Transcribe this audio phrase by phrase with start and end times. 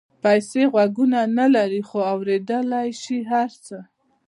[0.23, 3.77] پیسې غوږونه نه لري خو اورېدلای شي هر څه.